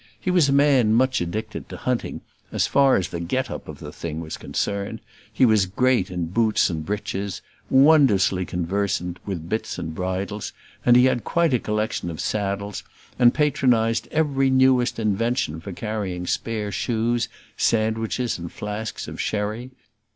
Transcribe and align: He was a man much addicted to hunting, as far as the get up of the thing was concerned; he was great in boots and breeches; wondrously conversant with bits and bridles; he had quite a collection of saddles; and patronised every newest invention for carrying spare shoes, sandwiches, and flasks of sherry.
He 0.19 0.31
was 0.31 0.49
a 0.49 0.51
man 0.51 0.93
much 0.95 1.21
addicted 1.21 1.69
to 1.69 1.77
hunting, 1.77 2.21
as 2.51 2.65
far 2.65 2.95
as 2.95 3.09
the 3.09 3.19
get 3.19 3.51
up 3.51 3.67
of 3.67 3.77
the 3.77 3.91
thing 3.91 4.19
was 4.19 4.35
concerned; 4.35 4.99
he 5.31 5.45
was 5.45 5.67
great 5.67 6.09
in 6.09 6.25
boots 6.25 6.71
and 6.71 6.83
breeches; 6.83 7.43
wondrously 7.69 8.43
conversant 8.43 9.19
with 9.27 9.47
bits 9.47 9.77
and 9.77 9.93
bridles; 9.93 10.53
he 10.91 11.05
had 11.05 11.23
quite 11.23 11.53
a 11.53 11.59
collection 11.59 12.09
of 12.09 12.19
saddles; 12.19 12.81
and 13.19 13.35
patronised 13.35 14.07
every 14.09 14.49
newest 14.49 14.97
invention 14.97 15.61
for 15.61 15.71
carrying 15.71 16.25
spare 16.25 16.71
shoes, 16.71 17.29
sandwiches, 17.55 18.39
and 18.39 18.51
flasks 18.51 19.07
of 19.07 19.21
sherry. 19.21 19.69